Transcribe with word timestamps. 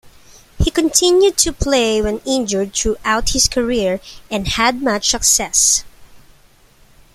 He 0.57 0.71
continued 0.71 1.37
to 1.37 1.53
play 1.53 2.01
when 2.01 2.21
injured 2.25 2.73
throughout 2.73 3.29
his 3.33 3.47
career 3.47 3.99
and 4.31 4.47
had 4.47 4.81
much 4.81 5.11
success. 5.11 5.83